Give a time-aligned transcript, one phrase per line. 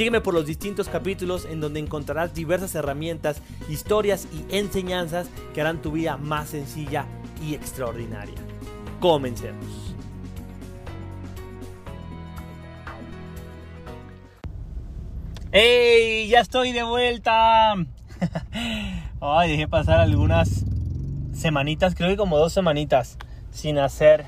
[0.00, 5.82] Sígueme por los distintos capítulos en donde encontrarás diversas herramientas, historias y enseñanzas que harán
[5.82, 7.04] tu vida más sencilla
[7.46, 8.36] y extraordinaria.
[8.98, 9.94] Comencemos.
[15.52, 16.28] ¡Hey!
[16.30, 17.74] Ya estoy de vuelta.
[19.20, 20.64] Ay, dejé pasar algunas
[21.34, 23.18] semanitas, creo que como dos semanitas,
[23.50, 24.24] sin hacer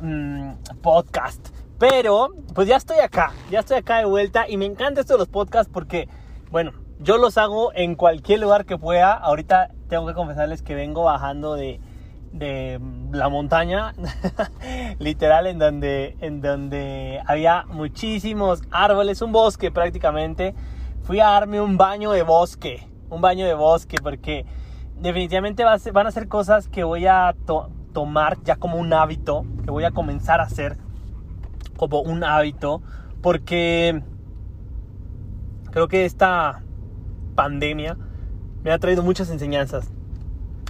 [0.00, 0.52] mmm,
[0.82, 1.48] podcast.
[1.80, 5.20] Pero, pues ya estoy acá, ya estoy acá de vuelta y me encanta esto de
[5.20, 6.10] los podcasts porque,
[6.50, 9.14] bueno, yo los hago en cualquier lugar que pueda.
[9.14, 11.80] Ahorita tengo que confesarles que vengo bajando de,
[12.32, 12.78] de
[13.12, 13.94] la montaña,
[14.98, 20.54] literal, en donde, en donde había muchísimos árboles, un bosque prácticamente.
[21.04, 24.44] Fui a darme un baño de bosque, un baño de bosque, porque
[24.96, 27.34] definitivamente van a ser cosas que voy a
[27.94, 30.76] tomar ya como un hábito, que voy a comenzar a hacer
[31.80, 32.82] como un hábito,
[33.22, 34.02] porque
[35.70, 36.60] creo que esta
[37.34, 37.96] pandemia
[38.62, 39.90] me ha traído muchas enseñanzas.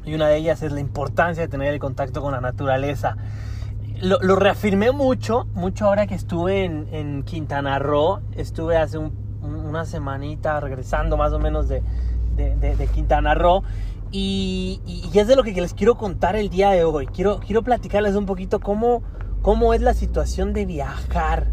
[0.05, 3.17] Y una de ellas es la importancia de tener el contacto con la naturaleza.
[4.01, 8.21] Lo, reafirmé mucho, mucho ahora que estuve en, Quintana Roo.
[8.37, 11.83] Estuve hace una semanita regresando más o menos de,
[12.37, 13.65] de, Quintana Roo.
[14.13, 17.09] Y, y, es de lo que les quiero contar el día de hoy.
[17.09, 19.03] Quiero, quiero platicarles un poquito cómo,
[19.43, 21.49] cómo es la situación de viajar.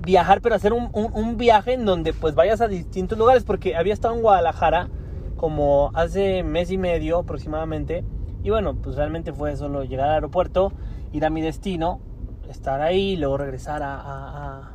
[0.00, 4.14] Viajar, pero hacer un, viaje en donde pues vayas a distintos lugares, porque había estado
[4.14, 4.88] en Guadalajara
[5.36, 8.04] como hace mes y medio aproximadamente.
[8.42, 10.72] Y bueno, pues realmente fue solo llegar al aeropuerto,
[11.12, 12.00] ir a mi destino,
[12.48, 14.72] estar ahí y luego regresar a,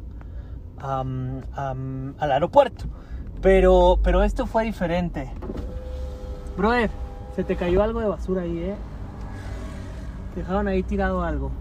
[0.80, 2.86] al aeropuerto.
[3.42, 5.30] Pero, pero esto fue diferente.
[6.56, 6.90] Brother,
[7.36, 8.76] se te cayó algo de basura ahí, ¿eh?
[10.36, 11.52] Dejaron ahí tirado algo.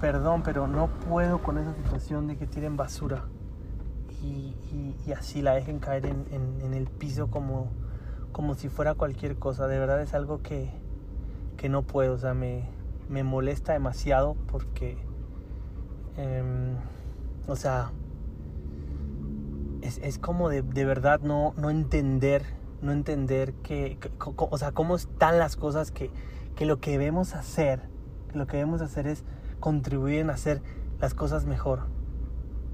[0.00, 3.24] Perdón, pero no puedo con esa situación de que tiren basura
[4.22, 7.70] y, así la dejen caer en, el piso como,
[8.32, 9.68] como si fuera cualquier cosa.
[9.68, 10.70] De verdad es algo que,
[11.68, 12.68] no puedo, o sea, me,
[13.08, 14.98] molesta demasiado porque,
[16.16, 16.76] em,
[17.46, 17.92] o sea,
[19.82, 22.44] es, como de, verdad no, no entender,
[22.82, 26.10] no entender que, o sea, cómo están las cosas que,
[26.56, 27.88] que lo que debemos hacer,
[28.30, 29.24] que lo que debemos hacer es
[29.60, 30.62] contribuyen a hacer
[31.00, 31.80] las cosas mejor.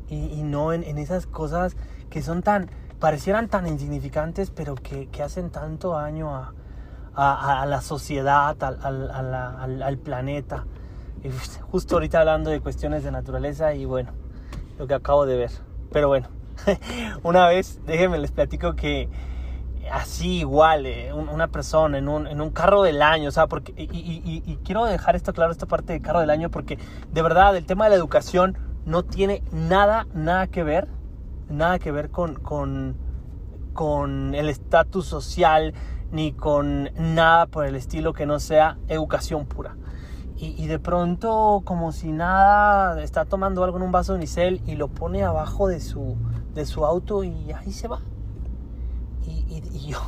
[0.09, 1.75] Y, no en, esas cosas
[2.11, 2.69] que son tan,
[3.01, 6.53] parecieran tan insignificantes, pero que, hacen tanto daño a,
[7.15, 10.67] a, la sociedad, al, al, planeta.
[11.71, 14.13] justo ahorita hablando de cuestiones de naturaleza y bueno,
[14.79, 15.51] lo que acabo de ver.
[15.91, 16.29] Pero bueno,
[17.23, 19.09] una vez, déjenme les platico que
[19.93, 23.75] así igual, eh, una persona en un, en un, carro del año, o sea, porque,
[23.77, 26.79] y, quiero dejar esto claro, esta parte de carro del año, porque
[27.13, 30.89] de verdad el tema de la educación no tiene nada, nada que ver,
[31.51, 32.97] nada que ver con, con,
[33.75, 35.75] con el estatus social,
[36.11, 39.77] ni con nada por el estilo que no sea educación pura.
[40.37, 44.75] Y, de pronto, como si nada, está tomando algo en un vaso de unicel y
[44.75, 46.17] lo pone abajo de su,
[46.53, 48.01] de su auto y ahí se va
[49.73, 49.99] y, yo,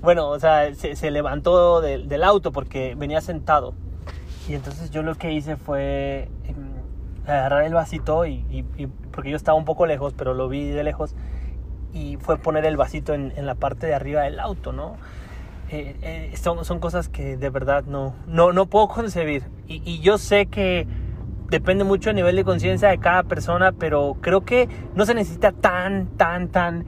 [0.00, 3.74] bueno, o sea, se, levantó del auto porque venía sentado.
[4.48, 6.56] Y entonces yo lo que hice fue em,
[7.26, 8.64] agarrar el vasito y,
[9.12, 11.14] porque yo estaba un poco lejos, pero lo vi de lejos
[11.92, 14.96] y fue poner el vasito en, la parte de arriba del auto, ¿no?
[15.70, 19.42] Eh, eh, son, son cosas que de verdad no, no, no puedo concebir.
[19.66, 20.86] Y, y yo sé que
[21.50, 25.52] depende mucho del nivel de conciencia de cada persona, pero creo que no se necesita
[25.52, 26.86] tan, tan, tan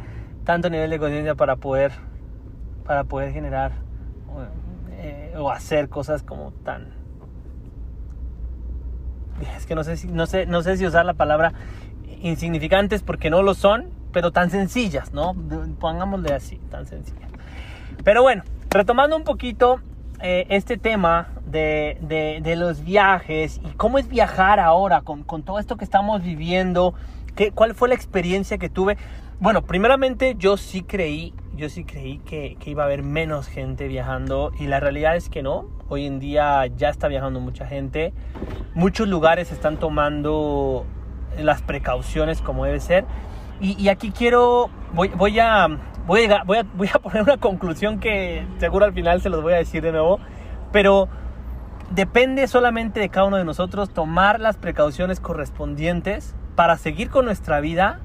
[0.50, 1.92] tanto nivel de conciencia para poder,
[2.84, 3.70] para poder generar
[4.98, 6.88] eh, o hacer cosas como tan...
[9.56, 11.52] Es que no sé, si, no, sé, no sé si usar la palabra
[12.20, 15.36] insignificantes porque no lo son, pero tan sencillas, ¿no?
[15.78, 17.30] Pongámosle así, tan sencillas.
[18.02, 19.78] Pero bueno, retomando un poquito
[20.20, 25.44] eh, este tema de, de, de, los viajes y cómo es viajar ahora con, con
[25.44, 26.92] todo esto que estamos viviendo,
[27.36, 28.98] ¿qué, ¿cuál fue la experiencia que tuve?
[29.40, 34.52] Bueno, primeramente yo sí creí, yo sí creí que, iba a haber menos gente viajando
[34.58, 35.64] y la realidad es que no.
[35.88, 38.12] Hoy en día ya está viajando mucha gente.
[38.74, 40.84] Muchos lugares están tomando
[41.38, 43.06] las precauciones como debe ser.
[43.62, 45.68] Y, aquí quiero, voy, voy, a,
[46.06, 49.42] voy, a, voy, a, voy a poner una conclusión que seguro al final se los
[49.42, 50.20] voy a decir de nuevo,
[50.70, 51.08] pero
[51.90, 57.60] depende solamente de cada uno de nosotros tomar las precauciones correspondientes para seguir con nuestra
[57.60, 58.00] vida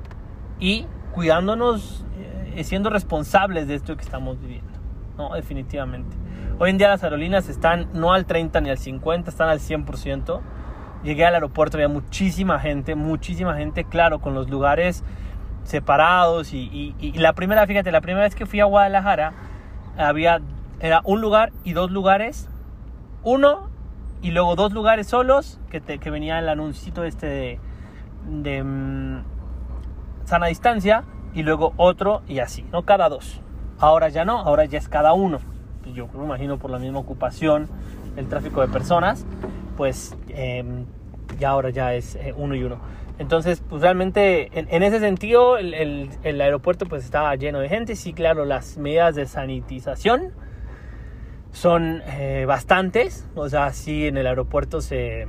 [0.60, 2.06] y cuidándonos,
[2.54, 4.70] y eh, siendo responsables de esto que estamos viviendo.
[5.18, 6.16] No, definitivamente.
[6.60, 10.42] Hoy en día las aerolíneas están no al 30 ni al 50, están al 100%.
[11.04, 15.06] Llegué al aeropuerto, había muchísima gente, muchísima gente, claro, con los lugares
[15.64, 16.54] separados.
[16.54, 19.34] Y, la primera, fíjate, la primera vez que fui a Guadalajara,
[19.98, 20.42] había,
[20.82, 22.50] era un lugar y dos lugares.
[23.24, 23.70] Uno
[24.22, 27.60] y luego dos lugares solos, que, que venía el anuncito este de,
[28.28, 29.35] de mm,
[30.26, 31.04] sana distancia.
[31.34, 32.84] Y luego otro y así, ¿no?
[32.84, 33.42] Cada dos.
[33.78, 35.40] Ahora ya no, ahora ya es cada uno
[35.94, 37.68] yo me imagino por la misma ocupación,
[38.16, 39.26] el tráfico de personas,
[39.78, 40.86] pues em,
[41.40, 42.80] ya ahora ya es eh, uno y uno.
[43.18, 47.96] Entonces, pues realmente en, ese sentido el, el, aeropuerto pues estaba lleno de gente.
[47.96, 50.34] Sí, claro, las medidas de sanitización
[51.54, 53.26] son eh, bastantes.
[53.34, 55.28] O sea, sí en el aeropuerto se,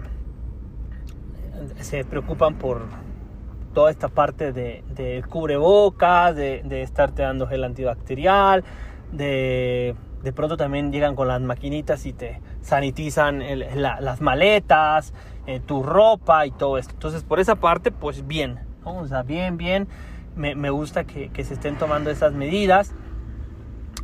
[1.78, 2.82] se preocupan por
[3.76, 8.64] toda esta parte de, de cubrebocas, de, de estarte dando gel antibacterial,
[9.12, 13.44] de de pronto también llegan con las maquinitas y te sanitizan
[13.76, 15.12] las maletas,
[15.46, 16.94] eh, tu ropa y todo esto.
[16.94, 19.86] Entonces, por esa parte, pues bien, o sea, bien, bien.
[20.34, 22.92] Me, gusta que, se estén tomando esas medidas.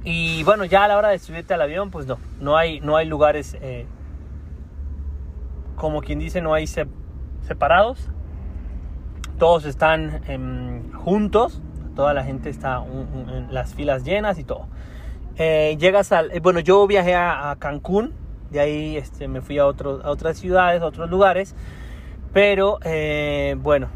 [0.04, 2.96] Y bueno, ya a la hora de subirte al avión, pues no, no hay, no
[2.96, 3.86] hay lugares, eh,
[5.74, 8.10] como quien dice, no hay separados.
[9.42, 11.60] Todos están em, juntos,
[11.96, 14.68] toda la gente está en las filas llenas y todo.
[15.34, 18.14] Eh, llegas al, eh, bueno, yo viajé a, Cancún,
[18.52, 21.56] de ahí este, me fui a, a otras ciudades, a otros lugares,
[22.32, 23.88] pero eh, bueno,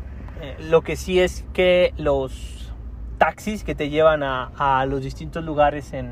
[0.69, 2.75] lo que sí es que los
[3.17, 6.11] taxis que te llevan a, los distintos lugares en,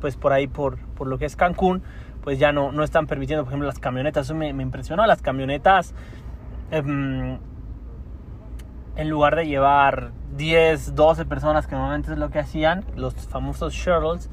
[0.00, 1.82] pues por ahí, por, por, lo que es Cancún,
[2.22, 5.22] pues ya no, no están permitiendo, por ejemplo, las camionetas, eso me, me impresionó, las
[5.22, 5.92] camionetas,
[6.70, 7.40] em,
[8.96, 13.74] en lugar de llevar 10, 12 personas, que normalmente es lo que hacían, los famosos
[13.74, 14.30] shuttles,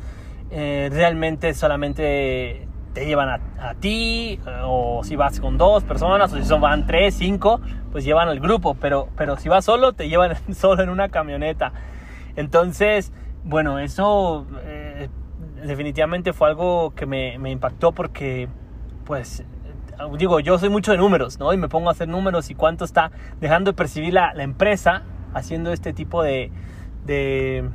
[0.51, 6.43] eh, realmente solamente te llevan a, ti, o si vas con dos personas, o si
[6.43, 7.61] son van tres, cinco,
[7.91, 11.71] pues llevan al grupo, pero, pero si vas solo, te llevan solo en una camioneta.
[12.35, 13.13] Entonces,
[13.45, 15.09] bueno, eso eh,
[15.63, 18.49] definitivamente fue algo que me, me impactó porque,
[19.05, 19.45] pues,
[20.17, 21.53] digo, yo soy mucho de números, ¿no?
[21.53, 25.03] Y me pongo a hacer números y cuánto está dejando de percibir la, la empresa
[25.33, 26.51] haciendo este tipo de,
[27.05, 27.69] de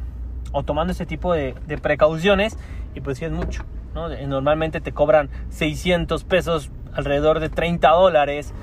[0.52, 2.58] o tomando este tipo de, de, precauciones
[2.94, 3.64] y pues sí es mucho,
[3.94, 4.08] ¿no?
[4.08, 8.54] Normalmente te cobran 600 pesos, alrededor de 30 dólares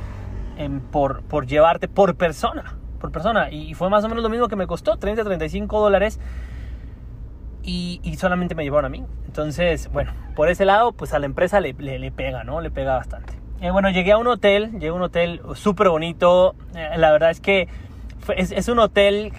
[0.91, 3.51] por, por llevarte por persona, por persona.
[3.51, 6.19] Y fue más o menos lo mismo que me costó, 30, 35 dólares.
[7.65, 9.05] Y, y, solamente me llevaron a mí.
[9.25, 12.59] Entonces, bueno, por ese lado, pues a la empresa le, le, pega, ¿no?
[12.59, 13.33] Le pega bastante.
[13.63, 16.53] Eh, bueno, llegué a un hotel, llegué a un hotel súper bonito.
[16.75, 17.69] Eh, la verdad es que
[18.35, 19.31] es, un hotel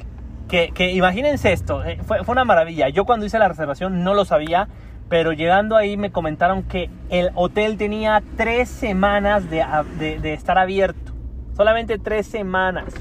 [0.49, 2.89] que, imagínense esto, eh, fue, una maravilla.
[2.89, 4.69] Yo cuando hice la reservación no lo sabía,
[5.11, 11.13] pero llegando ahí me comentaron que el hotel tenía tres semanas de, estar abierto.
[11.55, 12.95] Solamente tres semanas.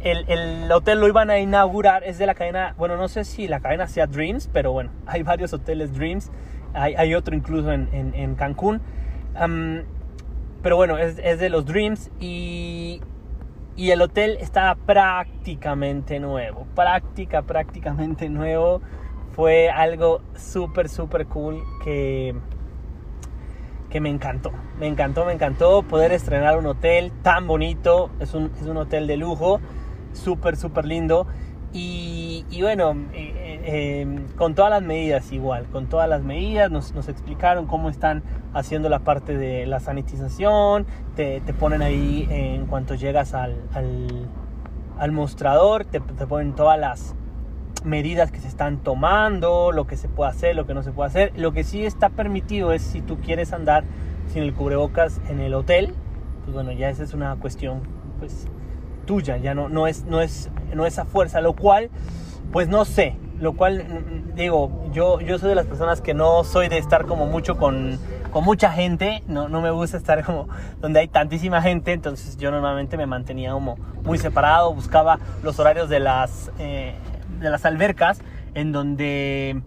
[0.00, 3.58] El, hotel lo iban a inaugurar, es de la cadena, bueno, no sé si la
[3.58, 6.30] cadena sea Dreams, pero bueno, hay varios hoteles Dreams,
[6.72, 8.80] hay, otro incluso en, Cancún.
[10.62, 13.00] Pero bueno, es, es, de los Dreams y
[13.80, 18.82] y el hotel estaba prácticamente nuevo, práctica, prácticamente nuevo.
[19.32, 22.34] Fue algo súper, súper cool que,
[23.88, 24.52] que me encantó.
[24.78, 28.10] Me encantó, me encantó poder estrenar un hotel tan bonito.
[28.20, 29.60] Es un, es un hotel de lujo,
[30.12, 31.26] súper, súper lindo.
[31.72, 37.08] Y, y bueno, eh, em, con todas las medidas igual, con todas las medidas nos,
[37.08, 38.22] explicaron cómo están
[38.54, 40.86] haciendo la parte de la sanitización,
[41.16, 47.14] te, ponen ahí en cuanto llegas al mostrador, te, te, ponen todas las
[47.84, 51.08] medidas que se están tomando, lo que se puede hacer, lo que no se puede
[51.08, 51.32] hacer.
[51.36, 53.84] Lo que sí está permitido es si tú quieres andar
[54.32, 55.94] sin el cubrebocas en el hotel,
[56.44, 57.80] pues bueno, ya esa es una cuestión
[58.18, 58.46] pues
[59.06, 61.90] tuya, ya no, no, es, no, es, no es a fuerza, lo cual
[62.52, 63.84] pues no sé, lo cual
[64.34, 67.98] digo, yo, yo soy de las personas que no soy de estar como mucho con,
[68.30, 70.48] con mucha gente, no, no, me gusta estar como
[70.80, 75.88] donde hay tantísima gente, entonces yo normalmente me mantenía como muy separado, buscaba los horarios
[75.88, 76.94] de las, eh,
[77.40, 78.20] de las albercas
[78.54, 79.62] en donde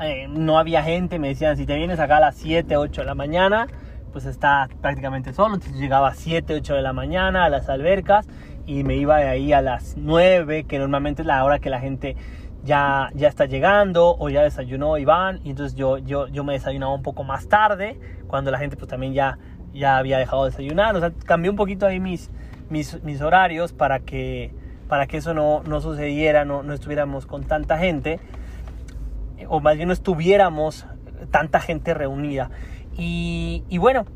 [0.00, 3.06] eh, no había gente, me decían si te vienes acá a las 7, 8 de
[3.06, 3.68] la mañana,
[4.12, 8.26] pues está prácticamente solo, entonces llegaba a 7, 8 de la mañana a las albercas
[8.66, 11.80] y me iba de ahí a las 9, que normalmente es la hora que la
[11.80, 12.16] gente
[12.64, 16.54] ya, ya está llegando o ya desayunó y van, y entonces yo, yo, yo me
[16.54, 19.38] desayunaba un poco más tarde, cuando la gente pues también ya,
[19.72, 22.30] ya había dejado de desayunar, o sea, cambié un poquito ahí mis,
[22.68, 24.52] mis, mis horarios para que,
[24.88, 28.20] para que eso no, no sucediera, no, no estuviéramos con tanta gente,
[29.48, 30.86] o más bien no estuviéramos
[31.30, 32.50] tanta gente reunida.
[32.96, 34.06] Y, y bueno,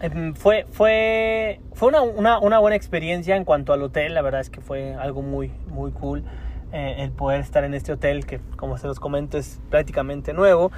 [0.00, 4.40] em, fue, fue, fue una, una, una, buena experiencia en cuanto al hotel, la verdad
[4.40, 6.24] es que fue algo muy, muy cool.
[6.72, 10.72] Eh, el poder estar en este hotel que como se los comento es prácticamente nuevo.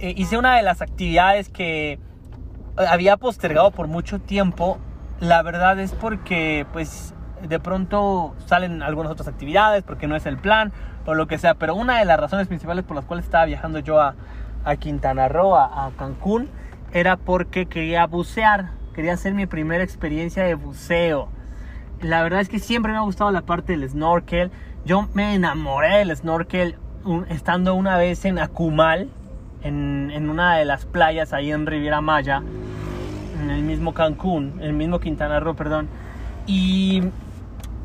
[0.00, 2.00] Eh, hice una de las actividades que
[2.76, 4.78] había postergado por mucho tiempo.
[5.20, 7.14] La verdad es porque pues
[7.48, 10.72] de pronto salen algunas otras actividades porque no es el plan
[11.06, 11.54] o lo que sea.
[11.54, 14.16] Pero una de las razones principales por las cuales estaba viajando yo a,
[14.64, 16.50] a Quintana Roo, a, a Cancún,
[16.92, 18.70] era porque quería bucear.
[18.94, 21.28] Quería hacer mi primera experiencia de buceo.
[22.00, 24.50] La verdad es que siempre me ha gustado la parte del snorkel.
[24.86, 26.76] Yo me enamoré del snorkel
[27.28, 29.08] estando una vez en Akumal,
[29.64, 32.40] en, una de las playas ahí en Riviera Maya,
[33.42, 35.88] en el mismo Cancún, en el mismo Quintana Roo, perdón.
[36.46, 37.02] Y,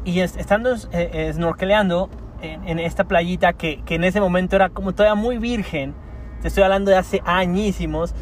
[0.06, 2.12] estando eh, eh, snorkeleando
[2.44, 5.96] en, esta playita que, que, en ese momento era como todavía muy virgen,
[6.44, 8.14] te estoy hablando de hace añísimos,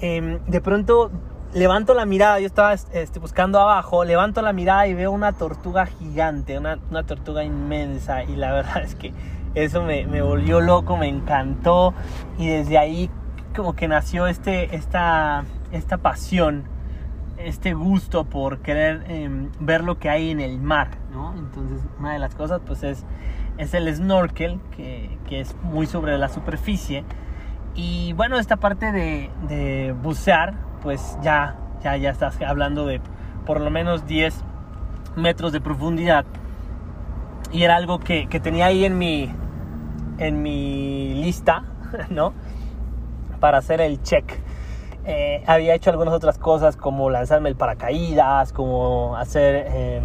[0.00, 1.12] eh, de pronto
[1.54, 5.86] levanto la mirada, yo estaba este, buscando abajo, levanto la mirada y veo una tortuga
[5.86, 9.12] gigante, una, tortuga inmensa y la verdad es que
[9.54, 11.94] eso me, volvió loco, me encantó
[12.38, 13.10] y desde ahí
[13.56, 16.64] como que nació este, esta, esta pasión,
[17.38, 21.34] este gusto por querer eh, ver lo que hay en el mar, ¿no?
[21.36, 23.04] Entonces una de las cosas pues es,
[23.56, 27.04] es el snorkel, que, que es muy sobre la superficie.
[27.74, 33.00] Y bueno, esta parte de bucear, pues ya, ya, ya estás hablando de
[33.46, 34.44] por lo menos 10
[35.16, 36.24] metros de profundidad.
[37.52, 39.30] Y era algo que, que tenía ahí en mi,
[40.18, 41.64] en mi lista,
[42.10, 42.34] ¿no?
[43.40, 44.40] Para hacer el check.
[45.04, 50.02] Eh, había hecho algunas otras cosas como lanzarme el paracaídas, como hacer eh,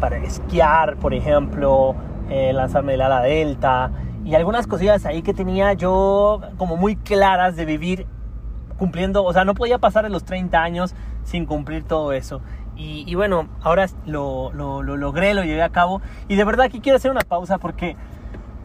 [0.00, 1.96] para esquiar, por ejemplo,
[2.30, 3.90] eh, lanzarme el ala delta
[4.24, 8.06] y algunas cosillas ahí que tenía yo como muy claras de vivir
[8.78, 12.40] cumpliendo, o sea, no podía pasar de los 30 años sin cumplir todo eso.
[12.76, 16.02] Y, bueno, ahora lo, lo, lo, logré, lo llevé a cabo.
[16.28, 17.96] Y de verdad aquí quiero hacer una pausa porque,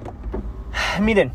[1.01, 1.31] miren,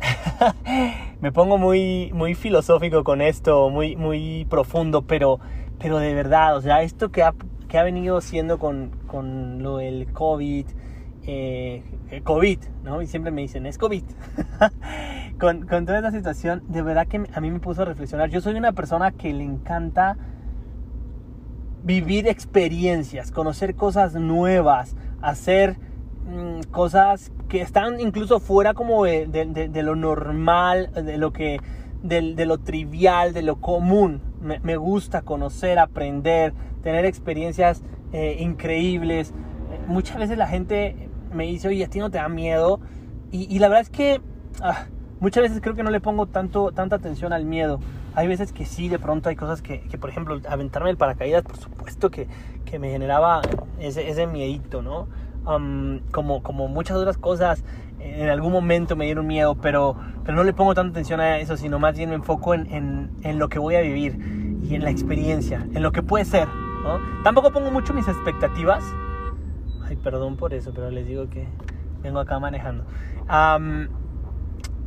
[1.20, 5.40] me pongo muy, muy filosófico con esto, muy, muy profundo, pero,
[5.80, 7.34] pero de verdad, o sea, esto que ha,
[7.68, 10.66] que ha venido siendo con, con lo del COVID,
[11.30, 13.02] eh, COVID, ¿no?
[13.02, 14.02] Y siempre me dicen, es COVID.
[15.38, 18.30] con, toda esta situación, de verdad que a mí me puso a reflexionar.
[18.30, 20.16] Yo soy una persona que le encanta
[21.84, 25.76] vivir experiencias, conocer cosas nuevas, hacer
[26.24, 31.60] mmm, cosas que están incluso fuera como de, lo normal, de lo que...
[32.02, 34.22] De, lo trivial, de lo común.
[34.40, 37.82] Me, me, gusta conocer, aprender, tener experiencias
[38.12, 39.34] eh, increíbles.
[39.88, 42.80] Muchas veces la gente me dice, oye, a ti no te da miedo.
[43.30, 44.20] Y, la verdad es que
[44.62, 44.86] ah,
[45.20, 47.78] muchas veces creo que no le pongo tanto, tanta atención al miedo.
[48.14, 51.42] Hay veces que sí, de pronto hay cosas que, que por ejemplo, aventarme el paracaídas,
[51.42, 52.26] por supuesto que,
[52.64, 53.42] que me generaba
[53.78, 55.08] ese, ese miedito, ¿no?
[55.46, 57.62] Um, como, como muchas otras cosas,
[58.00, 61.56] en algún momento me dieron miedo, pero, pero no le pongo tanta atención a eso,
[61.56, 64.18] sino más bien me enfoco en, en, en lo que voy a vivir
[64.62, 66.48] y en la experiencia, en lo que puede ser,
[66.82, 66.98] ¿no?
[67.22, 68.84] Tampoco pongo mucho mis expectativas,
[69.88, 71.46] Ay, perdón por eso, pero les digo que
[72.02, 72.84] vengo acá manejando.
[73.22, 73.88] Um,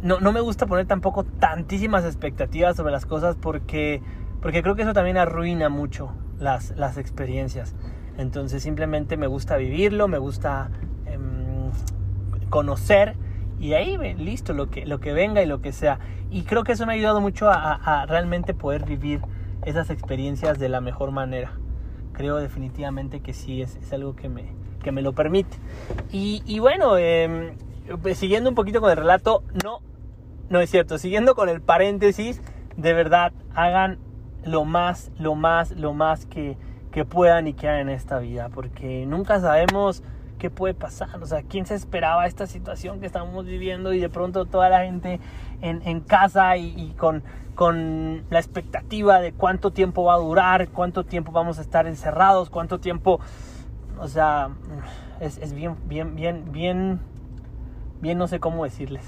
[0.03, 4.01] no, no, me gusta poner tampoco tantísimas expectativas sobre las cosas porque,
[4.41, 7.75] porque creo que eso también arruina mucho las, las experiencias.
[8.17, 10.69] Entonces simplemente me gusta vivirlo, me gusta
[11.07, 11.17] eh,
[12.49, 13.15] conocer
[13.59, 15.99] y ahí listo, lo que, lo que venga y lo que sea.
[16.29, 19.21] Y creo que eso me ha ayudado mucho a, a, a realmente poder vivir
[19.65, 21.53] esas experiencias de la mejor manera.
[22.13, 25.57] Creo definitivamente que sí, es, es algo que me, que me lo permite.
[26.11, 27.53] Y, bueno, eh,
[28.13, 29.79] siguiendo un poquito con el relato, no,
[30.49, 32.41] no es cierto, siguiendo con el paréntesis,
[32.75, 33.99] de verdad, hagan
[34.43, 36.57] lo más, lo más, lo más que,
[36.91, 40.03] que puedan y que hagan en esta vida, porque nunca sabemos
[40.41, 41.21] qué puede pasar.
[41.21, 44.83] O sea, ¿quién se esperaba esta situación que estamos viviendo y de pronto toda la
[44.83, 45.19] gente
[45.61, 47.23] en, en casa y, y, con,
[47.53, 52.49] con la expectativa de cuánto tiempo va a durar, cuánto tiempo vamos a estar encerrados,
[52.49, 53.19] cuánto tiempo
[54.01, 54.49] o sea,
[55.19, 56.99] es, bien, bien, bien, bien,
[58.01, 59.05] bien, no sé cómo decirles.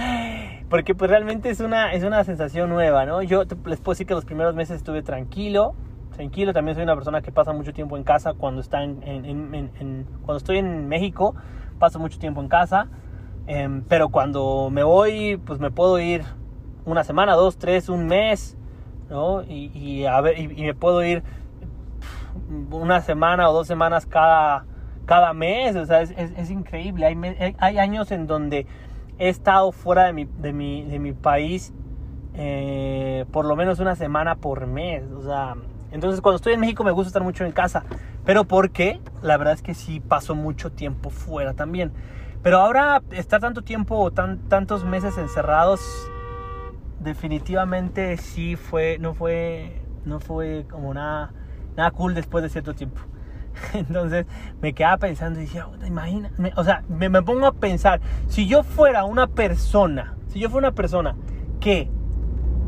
[0.70, 3.22] porque pues realmente es una, es una sensación nueva, ¿no?
[3.22, 5.74] Yo les puedo decir que los primeros meses estuve tranquilo,
[6.14, 10.36] tranquilo, también soy una persona que pasa mucho tiempo en casa cuando, está en, cuando
[10.36, 11.34] estoy en México,
[11.80, 12.86] paso mucho tiempo en casa,
[13.48, 16.22] em, pero cuando me voy, pues me puedo ir
[16.84, 18.56] una semana, dos, tres, un mes,
[19.10, 19.42] ¿no?
[19.42, 21.24] Y, a ver, y, me puedo ir
[22.70, 24.66] una semana o dos semanas cada,
[25.06, 27.06] cada mes, o sea, es, increíble.
[27.06, 28.66] Hay, hay, años en donde
[29.18, 31.72] he estado fuera de mi, de mi, de mi país
[32.34, 35.54] eh, por lo menos una semana por mes, o sea,
[35.90, 37.84] entonces cuando estoy en México me gusta estar mucho en casa,
[38.24, 41.92] pero porque la verdad es que sí paso mucho tiempo fuera también.
[42.42, 45.80] Pero ahora estar tanto tiempo, tan, tantos meses encerrados,
[47.00, 51.32] definitivamente sí fue, no fue, no fue como nada,
[51.76, 53.00] nada cool después de cierto tiempo.
[53.74, 54.26] Entonces
[54.60, 58.62] me quedaba pensando y decía, imagina, o sea, me, me, pongo a pensar, si yo
[58.62, 61.14] fuera una persona, si yo fuera una persona
[61.60, 61.90] que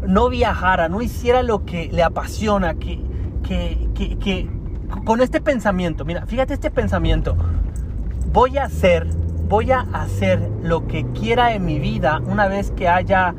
[0.06, 3.00] no viajara, no hiciera lo que le apasiona, que,
[3.42, 4.50] que, que,
[5.04, 7.37] con este pensamiento, mira, fíjate este pensamiento,
[8.32, 9.06] voy a hacer,
[9.49, 13.34] voy a hacer lo que quiera en mi vida una vez que haya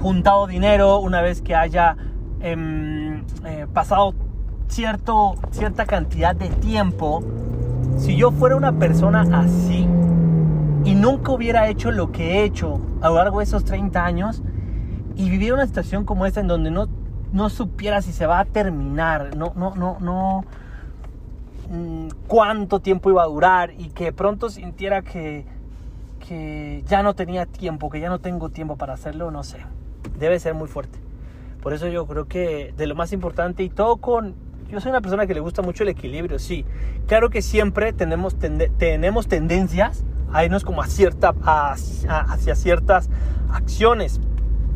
[0.00, 1.96] juntado dinero, una vez que haya
[2.40, 4.14] em, eh, pasado
[4.68, 7.22] cierto, cierta cantidad de tiempo,
[7.98, 9.86] si yo fuera una persona así
[10.84, 14.42] y nunca hubiera hecho lo que he hecho a lo largo de esos 30 años
[15.16, 16.88] y viviera una situación como esta en donde no,
[17.32, 20.44] no supiera si se va a terminar, no, no, no, no,
[21.70, 25.44] mm, cuánto tiempo iba a durar y que pronto sintiera que,
[26.26, 29.58] que ya no tenía tiempo, que ya no tengo tiempo para hacerlo, no sé
[30.18, 30.98] debe ser muy fuerte.
[31.62, 34.34] Por eso yo creo que de lo más importante y todo con...
[34.68, 36.66] Yo soy una persona que le gusta mucho el equilibrio, sí.
[37.06, 38.36] Claro que siempre tenemos,
[38.76, 41.10] tenemos tendencias a irnos como hacia
[42.54, 43.08] ciertas
[43.50, 44.20] acciones,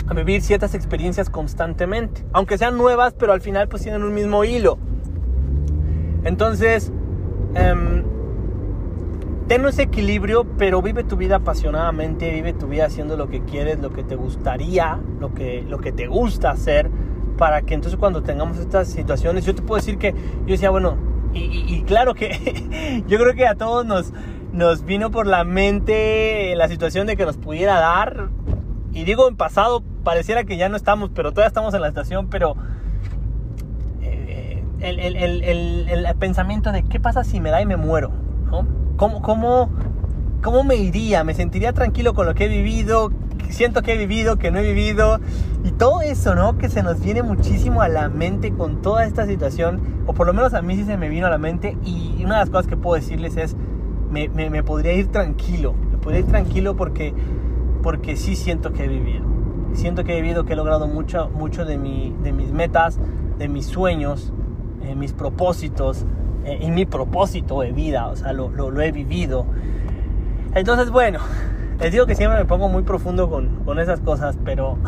[0.09, 2.25] a vivir ciertas experiencias constantemente.
[2.33, 4.79] Aunque sean nuevas, pero al final pues tienen un mismo hilo.
[6.25, 6.91] Entonces,
[7.55, 8.03] eh,
[9.49, 13.79] ten ese equilibrio, pero vive tu vida apasionadamente, vive tu vida haciendo lo que quieres,
[13.81, 16.91] lo que te gustaría, lo que, lo que te gusta hacer,
[17.43, 20.97] para que entonces cuando tengamos estas situaciones, yo te puedo decir que yo decía, bueno,
[21.35, 24.13] y, claro que yo creo que a todos nos,
[24.53, 28.29] nos vino por la mente la situación de que nos pudiera dar,
[28.93, 32.29] y digo en pasado, pareciera que ya no estamos, pero todavía estamos en la estación,
[32.31, 32.55] pero...
[34.03, 38.13] Eh, el, el, el, el pensamiento de qué pasa si me da y me muero,
[38.53, 38.69] ¿no?
[38.97, 39.69] ¿Cómo, cómo,
[40.43, 41.25] cómo me iría?
[41.25, 43.11] ¿Me sentiría tranquilo con lo que he vivido?
[43.49, 45.21] Siento que he vivido, que no he vivido.
[45.65, 46.59] Y todo eso, ¿no?
[46.59, 49.81] Que se nos viene muchísimo a la mente con toda esta situación.
[50.07, 51.79] O por lo menos a mí sí se me vino a la mente.
[51.85, 53.57] Y una de las cosas que puedo decirles es,
[54.11, 55.75] me, me, podría ir tranquilo.
[55.91, 57.15] Me podría ir tranquilo porque,
[57.83, 59.25] porque sí siento que he vivido.
[59.75, 62.99] Siento que he vivido, que he logrado mucho, mucho de, mi, de mis metas,
[63.39, 64.33] de mis sueños,
[64.83, 66.05] eh, mis propósitos
[66.45, 69.47] eh, y mi propósito de vida, o sea, lo, lo, he vivido.
[70.55, 71.21] Entonces, bueno,
[71.81, 74.79] les digo que siempre me pongo muy profundo con, con esas cosas, pero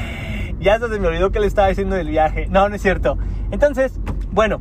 [0.60, 2.46] ya se me olvidó que le estaba diciendo del viaje.
[2.48, 3.18] No, no es cierto.
[3.50, 3.98] Entonces,
[4.30, 4.60] bueno,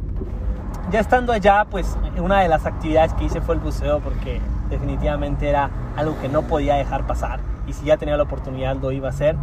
[0.91, 5.47] ya estando allá, pues una de las actividades que hice fue el buceo porque definitivamente
[5.47, 9.07] era algo que no podía dejar pasar y si ya tenía la oportunidad lo iba
[9.07, 9.35] a hacer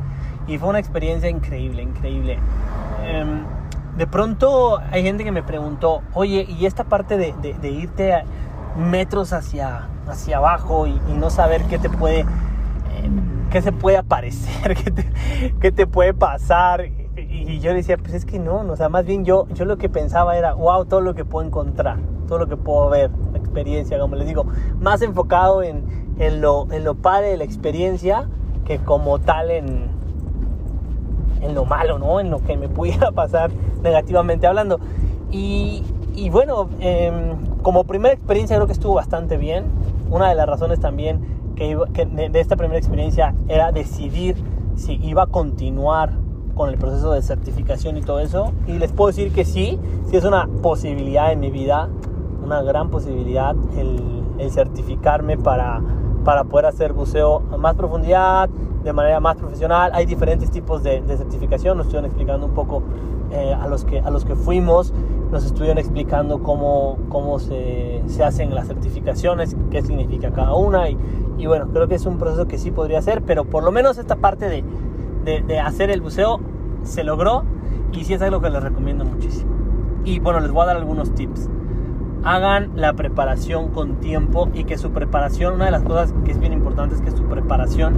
[0.47, 2.39] y fue una experiencia increíble, increíble.
[3.05, 3.45] Em,
[3.97, 8.25] de pronto hay gente que me preguntó, oye, ¿y esta parte de, de, irte
[8.77, 12.25] metros hacia, hacia abajo y, no saber qué te puede, eh,
[13.51, 15.07] qué se puede aparecer, qué te,
[15.61, 16.87] qué te puede pasar?
[17.17, 19.89] Y, yo decía, pues es que no, o sea, más bien yo, yo lo que
[19.89, 23.99] pensaba era, wow, todo lo que puedo encontrar, todo lo que puedo ver, la experiencia,
[23.99, 24.47] como les digo,
[24.81, 28.29] más enfocado en, en, lo, en lo padre de la experiencia
[28.67, 29.89] que como tal en,
[31.41, 32.21] en lo malo, ¿no?
[32.21, 33.51] En lo que me pudiera pasar
[33.83, 34.81] negativamente hablando.
[35.31, 35.83] Y,
[36.17, 39.67] y bueno, em, como primera experiencia creo que estuvo bastante bien.
[40.11, 41.21] Una de las razones también
[41.57, 44.37] que, de, esta primera experiencia era decidir
[44.77, 46.13] si iba a continuar
[46.55, 48.53] con el proceso de certificación y todo eso.
[48.67, 49.79] Y les puedo decir que sí,
[50.11, 51.89] sí es una posibilidad en mi vida,
[52.43, 54.01] una gran posibilidad el,
[54.39, 55.83] el certificarme para,
[56.27, 58.49] para poder hacer buceo a más profundidad,
[58.83, 59.93] de manera más profesional.
[59.95, 62.83] Hay diferentes tipos de, certificación, nos estuvieron explicando un poco
[63.31, 64.93] eh, a, los que, a los que fuimos,
[65.31, 70.99] nos estuvieron explicando cómo, cómo se, se hacen las certificaciones, qué significa cada una y,
[71.39, 73.97] y, bueno, creo que es un proceso que sí podría ser, pero por lo menos
[73.97, 74.65] esta parte de,
[75.25, 76.41] de, de hacer el buceo
[76.83, 77.45] se logró
[77.93, 79.53] y sí es algo que les recomiendo muchísimo.
[80.05, 81.49] Y bueno, les voy a dar algunos tips.
[82.27, 86.41] Hagan la preparación con tiempo y que su preparación, una de las cosas que es
[86.41, 87.95] bien importante es que su preparación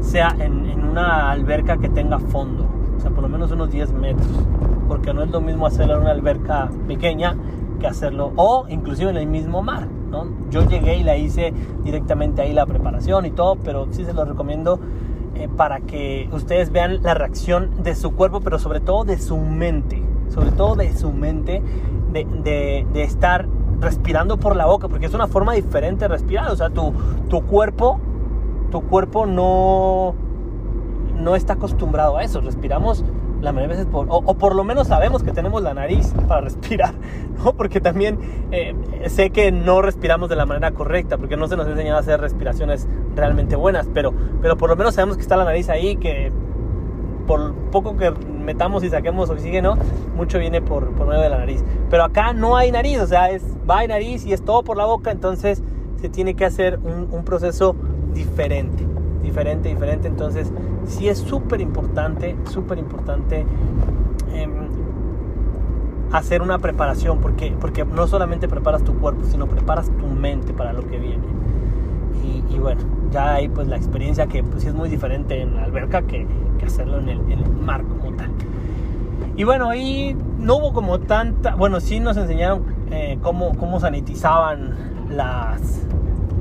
[0.00, 2.66] sea en, en una alberca que tenga fondo,
[2.98, 4.28] o sea, por lo menos unos 10 metros,
[4.86, 7.34] porque no es lo mismo hacerlo en una alberca pequeña
[7.80, 9.88] que hacerlo, o inclusive en el mismo mar.
[10.10, 10.26] ¿no?
[10.50, 14.26] Yo llegué y la hice directamente ahí la preparación y todo, pero sí se lo
[14.26, 14.78] recomiendo
[15.36, 19.38] eh, para que ustedes vean la reacción de su cuerpo, pero sobre todo de su
[19.38, 21.62] mente, sobre todo de su mente,
[22.12, 23.46] de, de, de estar
[23.80, 26.92] respirando por la boca, porque es una forma diferente de respirar, o sea, tu,
[27.28, 28.00] tu cuerpo,
[28.70, 30.14] tu cuerpo no,
[31.16, 33.04] no está acostumbrado a eso, respiramos
[33.40, 36.42] la mayoría de veces por, o, por lo menos sabemos que tenemos la nariz para
[36.42, 36.94] respirar,
[37.42, 37.54] ¿no?
[37.54, 38.18] Porque también
[38.50, 38.74] eh,
[39.08, 42.00] sé que no respiramos de la manera correcta, porque no se nos ha enseñado a
[42.00, 44.12] hacer respiraciones realmente buenas, pero,
[44.42, 46.30] pero por lo menos sabemos que está la nariz ahí, que
[47.30, 49.76] por poco que metamos y saquemos oxígeno,
[50.16, 51.62] mucho viene por, por medio de la nariz.
[51.88, 54.76] Pero acá no hay nariz, o sea, es, va hay nariz y es todo por
[54.76, 55.62] la boca, entonces
[56.00, 57.76] se tiene que hacer un, un proceso
[58.12, 58.84] diferente,
[59.22, 60.08] diferente, diferente.
[60.08, 60.50] Entonces,
[60.88, 63.46] sí es súper importante, súper importante
[64.32, 64.48] eh,
[66.10, 70.72] hacer una preparación, porque, porque no solamente preparas tu cuerpo, sino preparas tu mente para
[70.72, 71.22] lo que viene.
[72.24, 72.80] Y, y bueno,
[73.12, 76.26] ya hay pues la experiencia que pues sí es muy diferente en la alberca que,
[76.60, 78.30] que hacerlo en el, mar como tal.
[79.36, 84.74] Y bueno, ahí no hubo como tanta, bueno, sí nos enseñaron eh, cómo, cómo sanitizaban
[85.10, 85.86] las,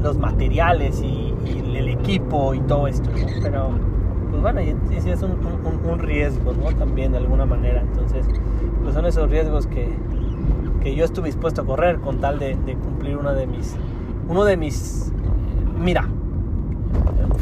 [0.04, 1.34] los materiales y,
[1.76, 3.10] el equipo y todo esto,
[3.42, 3.70] pero
[4.30, 4.60] pues bueno,
[5.00, 6.76] sí es un, riesgo, ¿no?
[6.76, 8.26] También de alguna manera, entonces,
[8.84, 9.96] pues son esos riesgos que,
[10.82, 13.78] que yo estuve dispuesto a correr con tal de, de cumplir uno de mis,
[14.28, 15.14] uno de mis,
[15.80, 16.10] mira,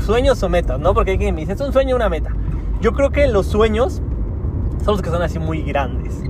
[0.05, 0.93] sueños o metas, ¿no?
[0.93, 2.31] Porque hay quien me dice, es un sueño o una meta.
[2.79, 4.01] Yo creo que los sueños
[4.83, 6.23] son los que son así muy grandes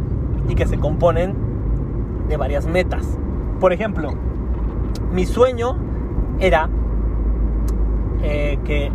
[0.48, 1.36] y que se componen
[2.30, 3.18] de varias metas.
[3.60, 4.12] Por ejemplo,
[5.12, 5.78] mi sueño
[6.40, 6.70] era
[8.24, 8.92] eh, que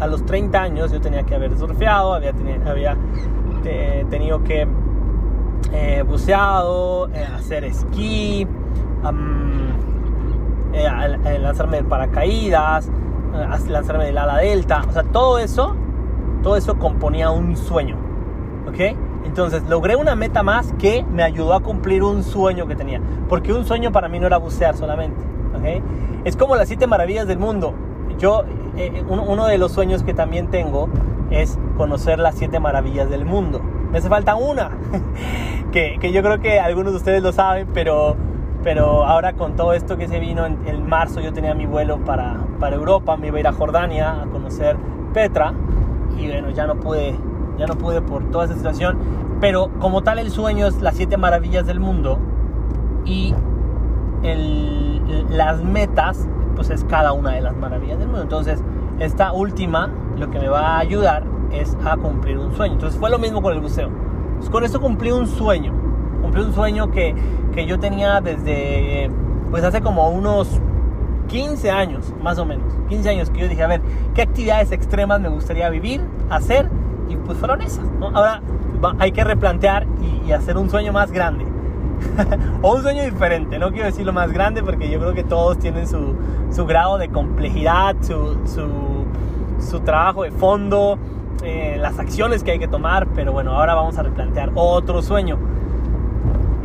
[0.00, 2.96] a los 30 años yo tenía que haber surfeado, había, teni había
[3.62, 4.66] te tenido que
[5.72, 8.46] eh, buceado, eh, hacer esquí,
[9.04, 9.70] um,
[11.42, 12.90] lanzarme de paracaídas,
[13.68, 15.76] lanzarme del ala delta, o sea, todo eso,
[16.42, 17.96] todo eso componía un sueño,
[18.68, 18.96] ¿ok?
[19.24, 23.52] Entonces logré una meta más que me ayudó a cumplir un sueño que tenía, porque
[23.52, 25.20] un sueño para mí no era bucear solamente,
[25.56, 25.82] ¿ok?
[26.24, 27.74] Es como las siete maravillas del mundo.
[28.18, 28.44] Yo,
[28.76, 30.88] eh, uno de los sueños que también tengo
[31.30, 33.60] es conocer las siete maravillas del mundo.
[33.90, 34.70] Me hace falta una,
[35.72, 38.16] que, que, yo creo que algunos de ustedes lo saben, pero,
[38.62, 41.98] pero ahora con todo esto que se vino en, en marzo, yo tenía mi vuelo
[41.98, 44.76] para, para Europa, me iba a ir a Jordania a conocer
[45.12, 45.54] Petra,
[46.20, 47.14] y bueno, ya no pude,
[47.58, 48.98] ya no pude por toda esa situación,
[49.40, 52.18] pero como tal el sueño es las siete maravillas del mundo,
[53.04, 53.34] y
[54.22, 58.22] el, las metas pues es cada una de las maravillas del mundo.
[58.22, 58.62] Entonces,
[58.98, 62.74] esta última lo que me va a ayudar es a cumplir un sueño.
[62.74, 63.88] Entonces, fue lo mismo con el buceo.
[64.38, 65.72] Pues con esto cumplí un sueño.
[66.20, 67.14] Cumplí un sueño que,
[67.52, 69.10] que yo tenía desde,
[69.50, 70.60] pues hace como unos
[71.30, 72.74] 15 años, más o menos.
[72.88, 73.80] 15 años que yo dije, a ver,
[74.14, 76.68] ¿qué actividades extremas me gustaría vivir, hacer?
[77.08, 77.84] Y pues fueron esas.
[77.98, 78.08] ¿no?
[78.08, 78.42] Ahora
[78.98, 79.86] hay que replantear
[80.26, 81.44] y, hacer un sueño más grande.
[82.62, 85.58] o un sueño diferente, no quiero decir lo más grande porque yo creo que todos
[85.58, 86.14] tienen su,
[86.50, 89.04] su grado de complejidad, su, su,
[89.58, 90.98] su trabajo de fondo,
[91.42, 95.36] eh, las acciones que hay que tomar, pero bueno, ahora vamos a replantear otro sueño.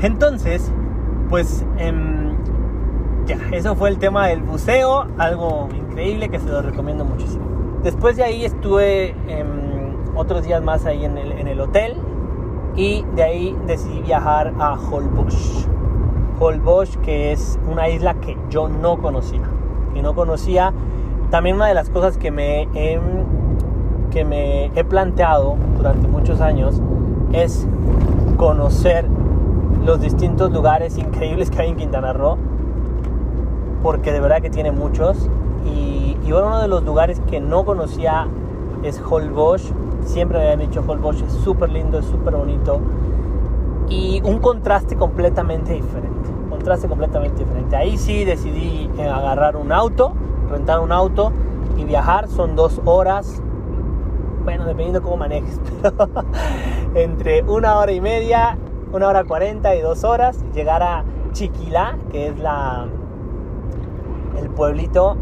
[0.01, 0.71] Entonces,
[1.29, 1.91] pues eh,
[3.25, 7.45] ya, eso fue el tema del buceo, algo increíble que se lo recomiendo muchísimo.
[7.83, 9.45] Después de ahí estuve eh,
[10.15, 11.95] otros días más ahí en el, hotel,
[12.75, 15.67] y de ahí decidí viajar a Holbox.
[16.39, 19.43] Holbox, que es una isla que yo no conocía,
[19.93, 20.73] que no conocía.
[21.31, 22.67] También una de las cosas que me
[24.11, 26.81] que me he planteado durante muchos años
[27.33, 27.67] es
[28.37, 29.05] conocer
[29.85, 32.37] los distintos lugares increíbles que hay en Quintana Roo,
[33.85, 35.29] porque de verdad que tiene muchos.
[35.63, 38.27] Y, y uno de los lugares que no conocía
[38.83, 39.71] es Holbox
[40.05, 42.79] Siempre me habían dicho Holbox es súper lindo, es súper bonito.
[43.87, 46.31] Y un contraste completamente diferente.
[46.49, 47.75] Contraste completamente diferente.
[47.75, 50.13] Ahí sí decidí eh, agarrar un auto,
[50.49, 51.31] rentar un auto
[51.77, 52.27] y viajar.
[52.27, 53.39] Son dos horas.
[54.43, 55.61] Bueno, dependiendo cómo manejes.
[55.81, 56.01] Pero
[56.95, 58.57] entre una hora y media,
[58.91, 60.43] una hora cuarenta y dos horas.
[60.55, 62.87] Llegar a Chiquilá, que es la,
[64.39, 65.17] el pueblito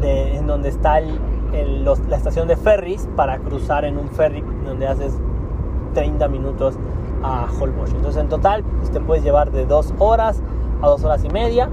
[0.00, 5.18] de, en donde está la estación de ferries para cruzar en un ferry donde haces
[5.94, 6.76] 30 minutos
[7.22, 7.92] a Holbox.
[7.92, 10.42] Entonces en total pues, te puedes llevar de 2 horas
[10.82, 11.70] a dos horas y media,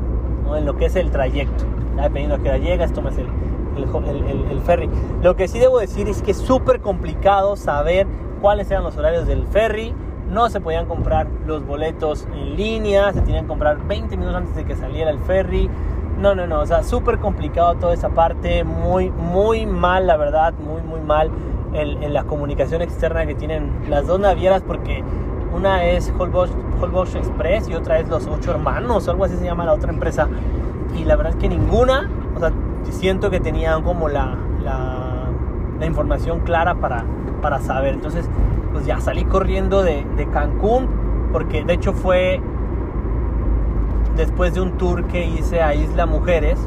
[0.55, 1.65] en lo que es el trayecto.
[1.97, 3.27] Ya dependiendo a qué hora llegas, tomas el,
[3.75, 4.89] el, ferry.
[5.21, 8.07] Lo que sí debo decir es que es súper complicado saber
[8.41, 9.93] cuáles eran los horarios del ferry.
[10.29, 14.55] No se podían comprar los boletos en línea, se tenían que comprar 20 minutos antes
[14.55, 15.69] de que saliera el ferry.
[16.19, 20.53] No, no, no, o sea, súper complicado toda esa parte, muy, muy mal, la verdad,
[20.53, 21.31] muy, muy mal
[21.71, 25.01] en, la comunicación externa que tienen las dos navieras, porque
[25.53, 29.73] una es Holbox, Express y otra es Los Ocho Hermanos, algo así se llama la
[29.73, 30.27] otra empresa.
[30.97, 32.51] Y la verdad es que ninguna, o sea,
[32.89, 37.05] siento que tenían como la, la, información clara para,
[37.41, 37.93] para saber.
[37.93, 38.29] Entonces,
[38.73, 40.89] pues ya salí corriendo de, de Cancún,
[41.31, 42.41] porque de hecho fue
[44.19, 46.59] después de un tour que hice a Isla Mujeres,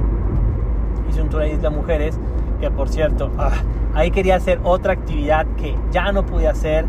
[1.10, 2.18] hice un tour a Isla Mujeres,
[2.60, 3.50] que por cierto, ah,
[3.94, 6.86] ahí quería hacer otra actividad que ya no pude hacer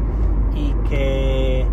[0.56, 1.66] y que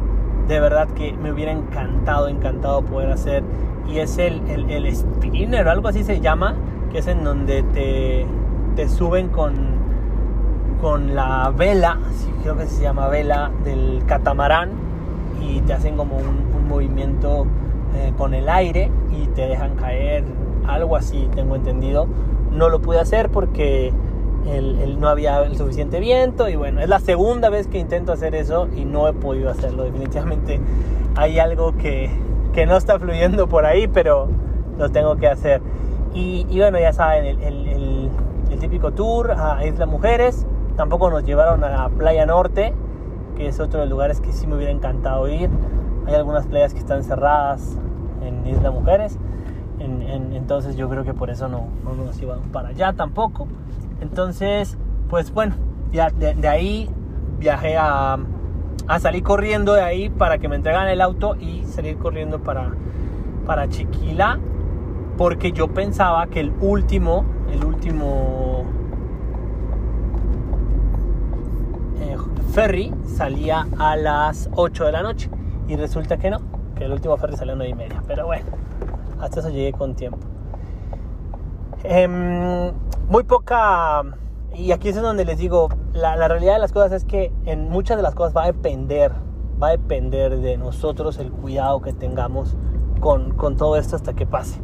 [0.48, 3.44] de verdad que me hubiera encantado, encantado poder hacer.
[3.86, 6.56] Y es el, el, el spinner, algo así se llama,
[6.90, 8.26] que es en donde te,
[8.74, 9.54] te suben con,
[10.80, 11.96] con la vela,
[12.42, 14.70] creo que se llama vela del catamarán,
[15.40, 17.46] y te hacen como un, un movimiento
[17.94, 20.24] eh, con el aire y te dejan caer,
[20.66, 22.06] algo así tengo entendido.
[22.52, 23.92] No lo pude hacer porque
[24.46, 28.34] el, no había el suficiente viento y bueno, es la segunda vez que intento hacer
[28.34, 29.84] eso y no he podido hacerlo.
[29.84, 30.60] Definitivamente
[31.16, 32.10] hay algo que,
[32.52, 34.28] que no está fluyendo por ahí, pero
[34.78, 35.60] lo tengo que hacer.
[36.14, 38.10] Y, y bueno, ya saben, el, el,
[38.50, 40.46] el, típico tour a Isla Mujeres.
[40.76, 42.74] Tampoco nos llevaron a Playa Norte,
[43.36, 45.48] que es otro de los lugares que sí me hubiera encantado ir.
[46.06, 47.76] Hay algunas playas que están cerradas
[48.22, 49.18] en Isla Mujeres.
[49.78, 53.46] entonces yo creo que por eso no, no nos iban para allá tampoco.
[54.00, 55.54] Entonces, pues bueno,
[55.92, 56.90] ya de, ahí
[57.38, 58.18] viajé a,
[58.86, 62.72] a, salir corriendo de ahí para que me entregaran el auto y salir corriendo para,
[63.46, 64.38] para Chiquila.
[65.16, 68.64] Porque yo pensaba que el último, el último
[72.00, 72.16] eh,
[72.52, 75.30] ferry salía a las 8 de la noche.
[75.70, 76.38] Y resulta que no,
[76.74, 78.02] que el último ferry salió a 9 y media.
[78.08, 78.44] Pero bueno,
[79.20, 80.18] hasta eso llegué con tiempo.
[81.84, 82.72] Em,
[83.08, 84.02] muy poca...
[84.52, 87.96] Y aquí es donde les digo, la, realidad de las cosas es que en muchas
[87.96, 89.12] de las cosas va a depender,
[89.62, 92.56] va a depender de nosotros el cuidado que tengamos
[92.98, 94.60] con, con todo esto hasta que pase.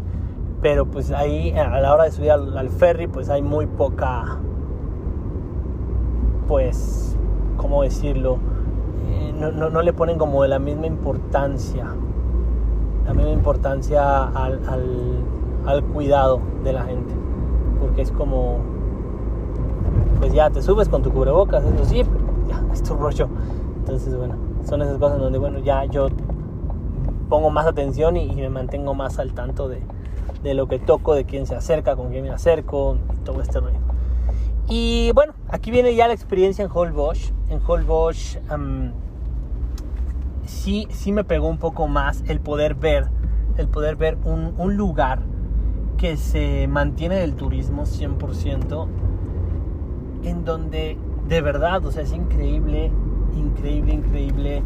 [0.60, 4.40] Pero pues ahí a la hora de subir al, ferry pues hay muy poca,
[6.48, 7.16] pues,
[7.58, 8.55] ¿cómo decirlo?
[9.38, 11.86] No, no, le ponen como de la misma importancia,
[13.04, 14.60] la misma importancia al,
[15.66, 17.14] al, cuidado de la gente.
[17.80, 18.58] Porque es como,
[20.18, 22.02] pues ya te subes con tu cubrebocas, eso sí,
[22.48, 23.28] ya, es tu rollo.
[23.76, 26.08] Entonces, bueno, son esas cosas donde, bueno, ya yo
[27.28, 29.80] pongo más atención y, me mantengo más al tanto de,
[30.42, 33.60] de, lo que toco, de quién se acerca, con quién me acerco y todo este
[33.60, 33.85] rollo.
[34.68, 37.32] Y bueno, aquí viene ya la experiencia en Holbox.
[37.48, 38.38] En Holbox
[40.44, 43.08] sí, sí me pegó un poco más el poder ver,
[43.56, 45.20] el poder ver un, un lugar
[45.96, 48.86] que se mantiene del turismo 100%,
[50.24, 50.98] en donde
[51.28, 52.90] de verdad, o sea, es increíble,
[53.36, 54.62] increíble, increíble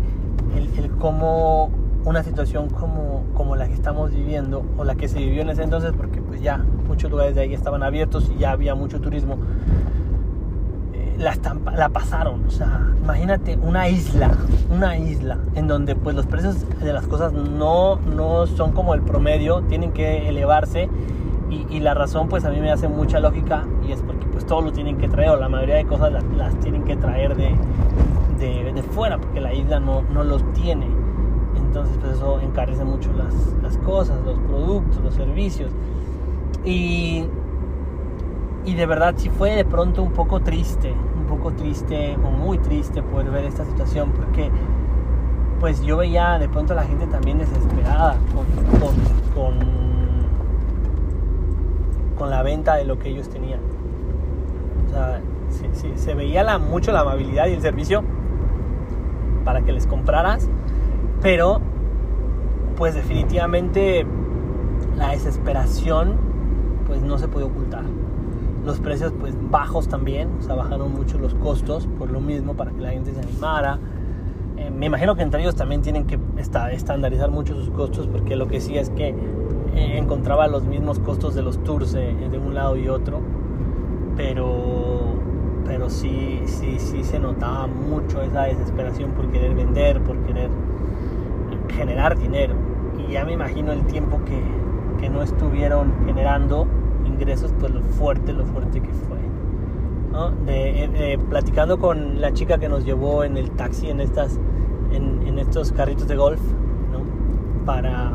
[0.77, 1.71] el cómo
[2.05, 5.63] una situación como, como la que estamos viviendo o la que se vivió en ese
[5.63, 6.59] entonces, porque pues ya
[6.89, 9.39] muchos lugares de ahí estaban abiertos y ya había mucho turismo,
[11.21, 11.37] la,
[11.77, 12.45] la pasaron.
[12.47, 14.31] O sea, imagínate una isla,
[14.71, 19.03] una isla en donde pues los precios de las cosas no, no son como el
[19.03, 20.89] promedio, tienen que elevarse.
[21.51, 24.61] Y, la razón pues a mí me hace mucha lógica y es porque pues todo
[24.61, 27.57] lo tienen que traer o la mayoría de cosas las, tienen que traer de,
[28.39, 30.87] de, de, fuera porque la isla no, no los tiene.
[31.71, 35.71] Entonces pues eso encarece mucho las, cosas, los productos, los servicios.
[36.65, 37.27] Y,
[38.65, 40.93] y de verdad sí fue de pronto un poco triste,
[41.31, 44.51] poco triste o muy triste poder ver esta situación porque
[45.61, 48.47] pues yo veía de pronto a la gente también desesperada con,
[49.33, 49.55] con,
[52.19, 53.61] con, la venta de lo que ellos tenían.
[54.89, 55.21] O sea,
[55.95, 58.03] se, veía la, mucho la amabilidad y el servicio
[59.45, 60.49] para que les compraras,
[61.21, 61.61] pero
[62.77, 64.07] pues definitivamente
[64.97, 66.17] la desesperación
[66.87, 67.85] pues no se puede ocultar
[68.65, 72.71] los precios pues bajos también, o sea, bajaron mucho los costos por lo mismo para
[72.73, 73.79] que la gente se animara.
[74.57, 78.49] Eh, me imagino que entre ellos también tienen que estandarizar mucho sus costos porque lo
[78.49, 82.77] que sí es que eh, encontraba los mismos costos de los tours de, un lado
[82.77, 83.21] y otro,
[84.17, 85.15] pero,
[85.65, 90.51] pero sí, sí, sí se notaba mucho esa desesperación por querer vender, por querer
[91.81, 92.55] generar dinero.
[93.11, 94.38] ya me imagino el tiempo que,
[95.01, 96.66] que no estuvieron generando
[97.07, 99.19] ingresos, pues lo fuerte, lo fuerte que fue.
[100.12, 100.31] ¿no?
[100.45, 104.38] De, de- platicando con la chica que nos llevó en el taxi en estas
[104.93, 106.40] en, estos carritos de golf
[106.93, 107.64] ¿no?
[107.64, 108.12] para,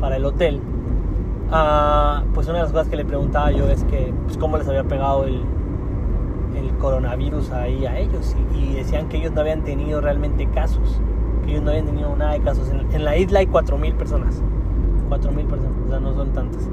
[0.00, 0.60] para el hotel
[1.50, 4.66] ah, pues una de las cosas que le preguntaba yo es que pues, cómo les
[4.68, 5.42] había pegado el,
[6.56, 11.00] el coronavirus ahí a ellos y, y decían que ellos no habían tenido realmente casos
[11.42, 14.40] que ellos no habían tenido nada de casos en, en la isla hay 4.000 personas
[15.08, 16.68] 4.000 personas o sea no son tantas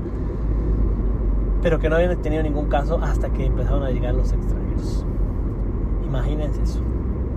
[1.61, 5.05] pero que no habían tenido ningún caso hasta que empezaron a llegar los extranjeros.
[6.07, 6.79] Imagínense eso.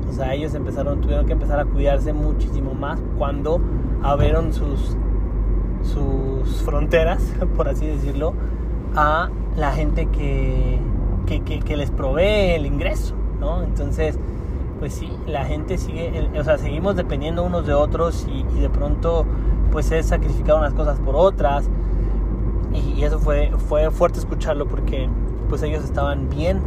[0.08, 3.60] O sea, ellos empezaron, tuvieron que empezar a cuidarse muchísimo más cuando
[4.02, 4.96] abrieron sus,
[5.82, 8.34] sus fronteras, por así decirlo,
[8.94, 10.78] a la gente que,
[11.26, 13.62] que, que- que les provee el ingreso, ¿no?
[13.64, 14.18] Entonces,
[14.82, 19.24] pues sí, la gente sigue, o sea, seguimos dependiendo unos de otros y, de pronto,
[19.70, 21.68] pues se sacrificaron unas cosas por otras
[22.74, 25.08] y, eso fue, fue fuerte escucharlo porque
[25.48, 26.60] pues ellos estaban bien,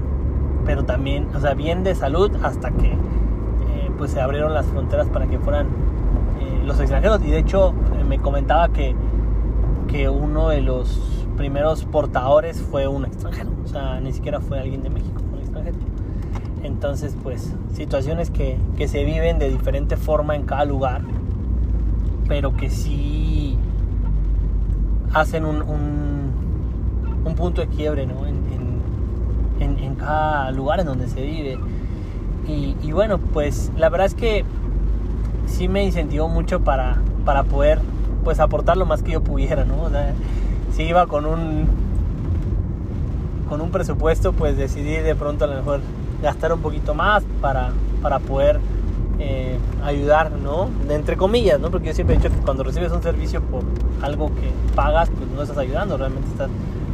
[0.63, 5.09] pero también, o sea, bien de salud hasta que eh, pues se abrieron las fronteras
[5.09, 5.67] para que fueran
[6.39, 7.19] eh, los extranjeros.
[7.21, 8.95] Y de hecho eh, me comentaba que,
[9.89, 14.83] que uno de los primeros portadores fue un extranjero, o sea, ni siquiera fue alguien
[14.83, 15.24] de México.
[16.65, 21.01] Entonces, pues, situaciones que, que se viven de diferente forma en cada lugar,
[22.27, 23.57] pero que sí
[25.13, 26.31] hacen un, un,
[27.23, 28.25] un punto de quiebre ¿no?
[28.25, 28.35] en,
[29.59, 31.57] en, cada lugar en donde se vive.
[32.47, 34.45] Y, bueno, pues la verdad es que
[35.47, 37.79] sí me incentivó mucho para, para poder
[38.23, 39.89] pues aportar lo más que yo pudiera, ¿no?
[40.71, 41.67] Si iba con un
[43.49, 45.81] con un presupuesto, pues decidí de pronto a lo mejor
[46.21, 48.59] gastar un poquito más para, para poder
[49.19, 50.69] eh, ayudar, ¿no?
[50.89, 51.71] Entre comillas, ¿no?
[51.71, 53.63] Porque yo siempre he dicho que cuando recibes un servicio por
[54.01, 56.49] algo que pagas, pues no estás ayudando, realmente estás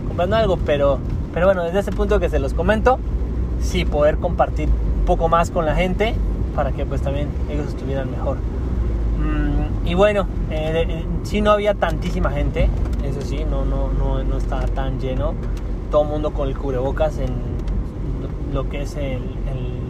[0.07, 0.99] comprando algo, pero,
[1.33, 2.99] pero bueno, desde ese punto que se los comento,
[3.61, 6.15] sí poder compartir un poco más con la gente
[6.55, 8.37] para que pues también ellos estuvieran mejor.
[8.37, 12.69] Mm, y bueno, eh, eh, sí no había tantísima gente,
[13.03, 15.33] eso sí, no, no, no, no estaba tan lleno.
[15.89, 17.31] Todo el mundo con el cubrebocas en
[18.51, 19.81] lo que es el, el,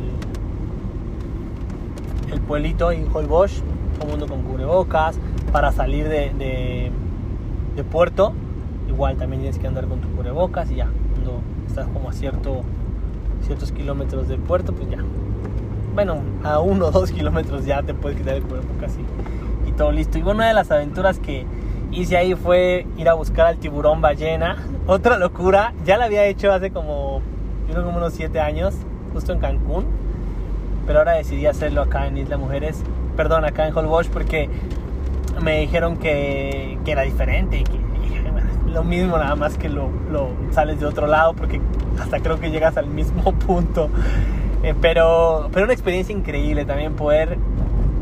[2.32, 3.64] el pueblito en Holbox,
[4.00, 5.18] todo mundo con cubrebocas.
[5.52, 6.32] Para salir de,
[7.76, 8.34] de, puerto,
[8.88, 12.62] igual también tienes que andar con tu cubrebocas y ya, cuando estás como a cierto,
[13.42, 15.00] ciertos kilómetros del puerto, pues ya.
[15.96, 19.92] Bueno, a uno o dos kilómetros ya te puedes quitar el cubrebocas y, y todo
[19.92, 20.20] listo.
[20.20, 21.46] Y bueno, una de las aventuras que
[21.92, 24.58] hice ahí fue ir a buscar al tiburón ballena.
[24.88, 27.22] Otra locura, ya la había hecho hace como,
[27.76, 28.76] como unos 7 años,
[29.14, 29.86] justo en Cancún.
[30.86, 32.82] Pero ahora decidí hacerlo acá en Isla Mujeres,
[33.16, 34.50] perdón, acá en Holbox porque
[35.42, 37.80] me dijeron que, que era diferente y que
[38.72, 41.62] lo mismo, nada más que lo, lo sales de otro lado porque
[42.00, 43.90] hasta creo que llegas al mismo punto.
[44.64, 47.38] Eh, pero, pero una experiencia increíble también poder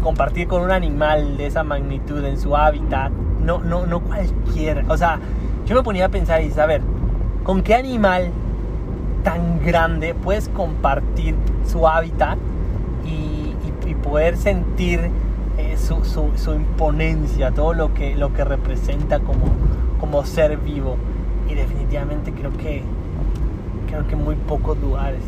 [0.01, 3.12] compartir con un animal de esa magnitud en su hábitat.
[3.12, 4.84] No, no, no cualquiera.
[4.89, 5.19] O sea,
[5.65, 6.79] yo me ponía a pensar y a
[7.43, 8.32] ¿con qué animal
[9.23, 12.38] tan grande puedes compartir su hábitat
[13.05, 15.10] y, y- y poder sentir
[15.58, 19.45] eh, su, su- su imponencia, todo lo que, lo que representa como,
[19.99, 20.95] como ser vivo?
[21.49, 22.84] Y definitivamente creo que
[23.88, 25.21] creo que muy pocos lugares,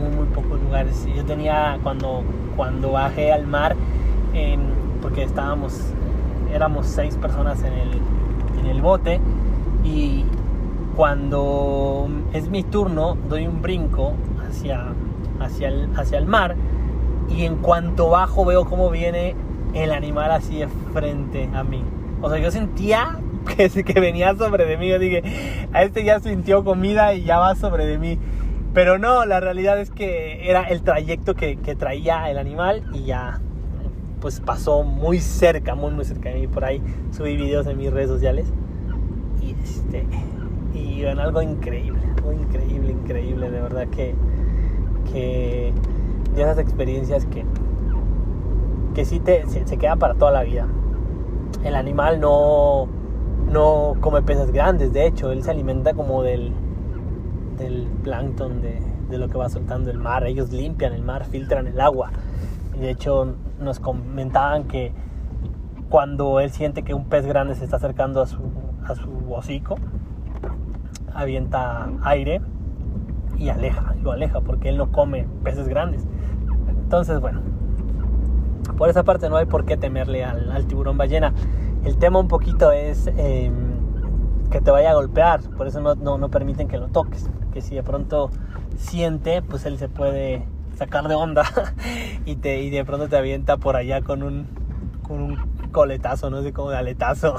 [0.00, 1.06] muy muy pocos lugares.
[1.14, 2.22] Yo tenía cuando
[2.56, 3.76] cuando bajé al mar,
[4.32, 4.60] em,
[5.02, 5.78] porque estábamos,
[6.52, 7.90] éramos seis personas en el,
[8.60, 9.20] en el bote
[9.84, 10.24] y
[10.96, 14.14] cuando es mi turno doy un brinco
[14.48, 14.94] hacia
[15.40, 16.56] hacia el, hacia el mar
[17.28, 19.34] y en cuanto bajo veo cómo viene
[19.74, 21.82] el animal así de frente a mí.
[22.22, 23.18] O sea, yo sentía
[23.56, 24.88] que, que venía sobre de mí.
[24.88, 25.22] Yo dije,
[25.72, 28.18] a este ya sintió comida y ya va sobre de mí.
[28.72, 33.04] Pero no, la realidad es que era el trayecto que, que traía el animal y
[33.04, 33.40] ya
[34.20, 36.46] pues pasó muy cerca, muy muy cerca de mí.
[36.46, 38.46] Por ahí subí videos en mis redes sociales.
[39.42, 40.06] Y este
[40.76, 44.14] y bueno, algo increíble, algo increíble, increíble, de verdad que,
[45.12, 45.72] que
[46.34, 47.44] de esas experiencias que,
[48.94, 50.66] que sí te, se, se queda para toda la vida.
[51.64, 52.88] El animal no,
[53.50, 56.52] no come peces grandes, de hecho, él se alimenta como del,
[57.58, 60.24] del plancton de, de lo que va soltando el mar.
[60.24, 62.10] Ellos limpian el mar, filtran el agua.
[62.76, 64.92] Y de hecho, nos comentaban que
[65.88, 68.42] cuando él siente que un pez grande se está acercando a su,
[68.86, 69.76] a su hocico,
[71.16, 72.40] avienta aire
[73.38, 76.06] y aleja, lo aleja porque él no come peces grandes.
[76.68, 77.40] Entonces, bueno,
[78.76, 81.32] por esa parte no hay por qué temerle al, tiburón ballena.
[81.84, 83.54] El tema un poquito es em,
[84.50, 87.60] que te vaya a golpear, por eso no, no, no permiten que lo toques, que
[87.60, 88.30] si de pronto
[88.76, 90.46] siente, pues él se puede
[90.76, 91.44] sacar de onda
[92.26, 94.46] y, te, y de pronto te avienta por allá con un,
[95.02, 97.36] con un coletazo, no sé cómo de aletazo.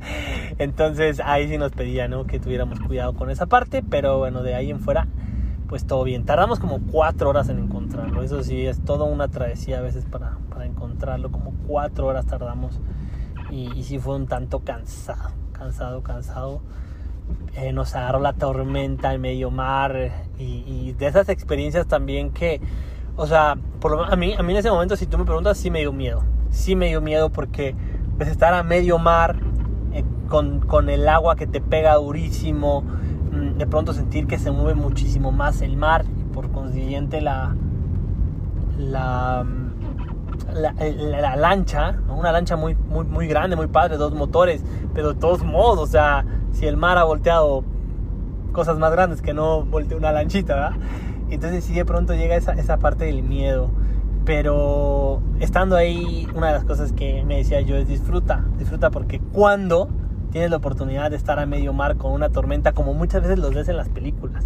[0.58, 2.26] Entonces ahí sí nos pedía ¿no?
[2.26, 5.06] que tuviéramos cuidado con esa parte, pero bueno, de ahí en fuera,
[5.68, 6.24] pues todo bien.
[6.24, 10.36] Tardamos como cuatro horas en encontrarlo, eso sí, es toda una travesía a veces para,
[10.50, 12.80] para encontrarlo, como cuatro horas tardamos
[13.52, 16.62] y, y sí fue un tanto cansado, cansado, cansado.
[17.54, 20.10] Eh, nos agarró la tormenta en medio mar
[20.40, 22.60] y, y, de esas experiencias también que,
[23.14, 25.56] o sea, por lo, a, mí, a mí en ese momento, si tú me preguntas,
[25.56, 26.24] sí me dio miedo.
[26.56, 27.74] Sí me dio miedo porque
[28.16, 29.36] pues, estar a medio mar
[29.92, 34.50] eh, con, con, el agua que te pega durísimo, mm, de pronto sentir que se
[34.50, 37.54] mueve muchísimo más el mar y por consiguiente la,
[38.78, 39.44] la,
[40.54, 45.12] la, la, la lancha, una lancha muy, muy, muy grande, muy padre, dos motores, pero
[45.12, 47.64] de todos modos, o sea, si el mar ha volteado
[48.56, 50.72] cosas más grandes que no voltea una lanchita.
[51.28, 53.70] Entonces sí de pronto llega esa, esa parte del miedo.
[54.26, 59.20] Pero estando ahí, una de las cosas que me decía yo es disfruta, disfruta porque
[59.20, 59.88] cuando
[60.32, 63.54] tienes la oportunidad de estar a medio mar con una tormenta, como muchas veces los
[63.54, 64.44] ves en las películas.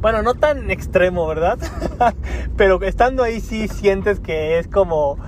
[0.00, 1.58] Bueno, no tan extremo, ¿verdad?
[2.56, 5.18] Pero estando ahí sí sientes que es como,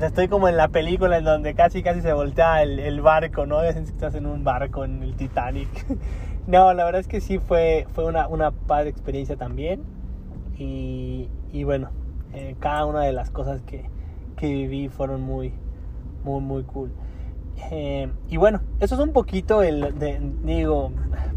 [0.00, 3.62] estoy como en la película en donde casi casi se voltea el, el barco, ¿no?
[3.62, 5.68] Estás en un barco, en el Titanic.
[6.46, 9.80] No, la verdad es que sí fue, fue una, una padre experiencia también.
[10.58, 11.88] Y, y bueno,
[12.34, 13.88] eh, cada una de las cosas que,
[14.36, 15.54] que, viví fueron muy,
[16.24, 16.92] muy, muy cool.
[17.70, 20.90] Eh, y bueno, eso es un poquito el, de, digo,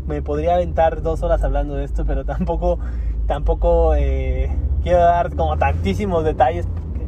[0.08, 2.80] me podría aventar dos horas hablando de esto, pero tampoco,
[3.28, 4.50] tampoco eh,
[4.82, 7.06] quiero dar como tantísimos detalles porque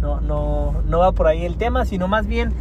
[0.00, 2.52] no, no, no va por ahí el tema, sino más bien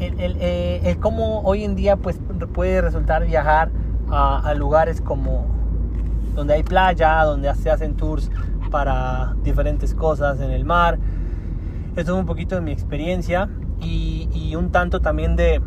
[0.00, 2.20] el, el, el, cómo hoy en día pues
[2.54, 3.70] puede resultar viajar
[4.10, 5.46] a, lugares como
[6.34, 8.30] donde hay playa, donde se hacen tours
[8.70, 10.98] para diferentes cosas en el mar.
[11.96, 13.48] Esto es un poquito de mi experiencia
[13.80, 15.60] y, un tanto también de,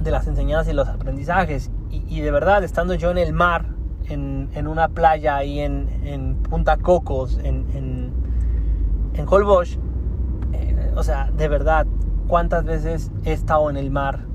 [0.00, 1.70] de, las enseñanzas y los aprendizajes.
[1.90, 3.66] Y, y, de verdad, estando yo en el mar,
[4.08, 8.12] en, en una playa ahí en, en Punta Cocos, en, en,
[9.14, 9.78] en Holbox,
[10.52, 11.86] eh, o sea, de verdad,
[12.26, 14.26] cuántas veces he estado en el mar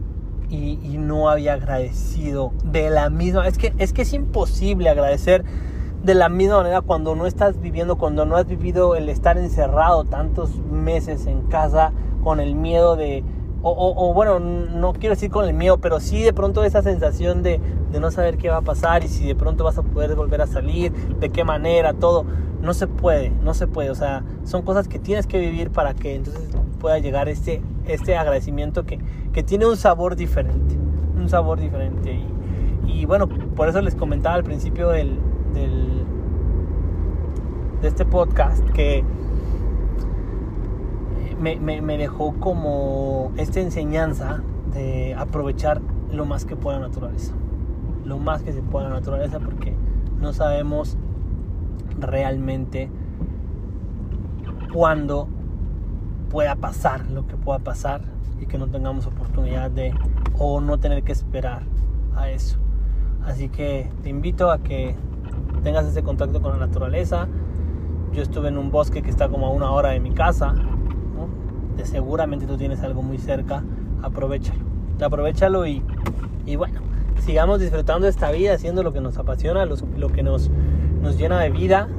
[0.50, 5.44] y, y, no había agradecido de la misma es que es que es imposible agradecer
[6.06, 10.04] de la misma manera cuando no estás viviendo cuando no has vivido el estar encerrado
[10.04, 11.92] tantos meses en casa
[12.24, 13.24] con el miedo de
[13.68, 17.60] o, bueno no quiero decir con el miedo pero sí de pronto esa sensación de,
[17.92, 20.42] de no saber qué va a pasar y si de pronto vas a poder volver
[20.42, 22.26] a salir de qué manera todo
[22.62, 25.96] no se puede no se puede o sea son cosas que tienes que vivir para
[25.96, 26.48] que entonces
[26.86, 29.00] pueda llegar este, este agradecimiento que,
[29.34, 30.76] que tiene un sabor diferente,
[31.18, 32.14] un sabor diferente.
[32.14, 35.20] Y, y, bueno, por eso les comentaba al principio del,
[37.86, 39.04] de este podcast que
[41.40, 44.42] me, me, me dejó como esta enseñanza
[44.74, 45.82] de aprovechar
[46.12, 47.36] lo más que pueda la naturaleza,
[48.04, 49.76] lo más que se pueda la naturaleza porque
[50.20, 50.98] no sabemos
[52.00, 52.90] realmente
[54.74, 55.28] cuándo
[56.32, 58.02] pueda pasar lo que pueda pasar
[58.42, 59.94] y que no tengamos oportunidad de
[60.40, 61.62] o no tener que esperar
[62.16, 62.58] a eso.
[63.24, 64.96] Así que te invito a que
[65.62, 67.28] tengas ese contacto con la naturaleza.
[68.16, 70.56] Yo estuve en un bosque que está como a una hora de mi casa.
[71.84, 73.64] seguramente tú tienes algo muy cerca.
[74.02, 74.62] Aprovechalo.
[75.04, 75.84] Aprovechalo y,
[76.46, 76.80] y bueno,
[77.20, 80.50] sigamos disfrutando esta vida, haciendo lo que nos apasiona, lo, lo que nos,
[81.02, 81.90] nos llena de vida,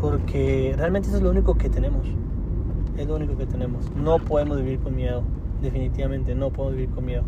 [0.00, 2.04] porque realmente eso es lo único que tenemos
[3.00, 3.90] es lo único que tenemos.
[3.96, 5.22] No podemos vivir con miedo,
[5.62, 7.22] definitivamente no podemos vivir con miedo.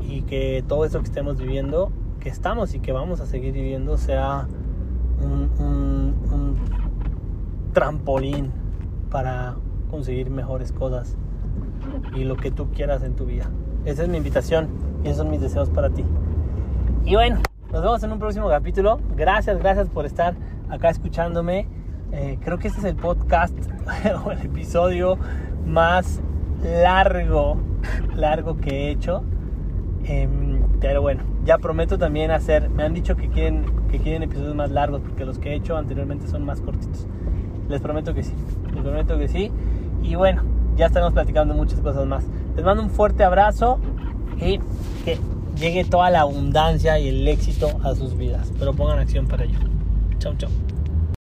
[0.00, 3.96] Y que todo eso que estemos viviendo, que estamos y que vamos a seguir viviendo,
[3.96, 4.46] sea
[5.20, 6.58] un
[7.72, 8.52] trampolín
[9.10, 9.56] para
[9.90, 11.16] conseguir mejores cosas
[12.14, 13.50] y lo que tú quieras en tu vida.
[13.84, 14.68] Esa es mi invitación
[15.02, 16.04] y esos son mis deseos para ti.
[17.04, 17.40] Y bueno,
[17.72, 19.00] nos vemos en un próximo capítulo.
[19.16, 20.34] Gracias, gracias por estar
[20.68, 21.66] acá escuchándome.
[22.12, 23.54] Eh, creo que este es el podcast
[24.24, 25.18] o el episodio
[25.66, 26.20] más
[26.62, 27.58] largo,
[28.14, 29.22] largo que he hecho.
[30.04, 30.28] Eh,
[30.80, 32.70] pero bueno, ya prometo también hacer.
[32.70, 35.76] Me han dicho que quieren, que quieren episodios más largos porque los que he hecho
[35.76, 37.06] anteriormente son más cortitos.
[37.68, 38.32] Les prometo que sí,
[38.72, 39.50] les prometo que sí.
[40.02, 40.42] Y bueno,
[40.76, 42.24] ya estamos platicando muchas cosas más.
[42.56, 43.78] Les mando un fuerte abrazo
[44.40, 44.58] y
[45.04, 45.18] que
[45.58, 48.52] llegue toda la abundancia y el éxito a sus vidas.
[48.58, 49.58] Pero pongan acción para ello.
[50.18, 50.50] Chau, chau.